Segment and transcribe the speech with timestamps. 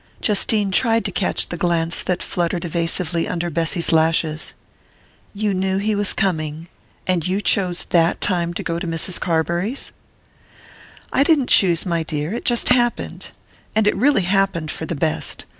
[0.19, 4.55] Justine tried to catch the glance that fluttered evasively under Bessy's lashes.
[5.31, 6.69] "You knew he was coming
[7.05, 9.19] and you chose that time to go to Mrs.
[9.19, 9.93] Carbury's?"
[11.13, 13.27] "I didn't choose, my dear it just happened!
[13.75, 15.45] And it really happened for the best.